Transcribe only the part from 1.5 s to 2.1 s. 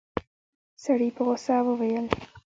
وويل.